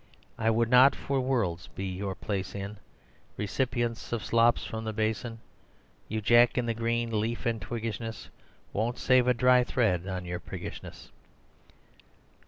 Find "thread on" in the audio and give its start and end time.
9.63-10.25